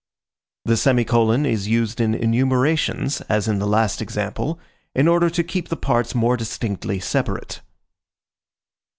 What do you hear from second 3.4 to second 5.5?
in the last example, in order to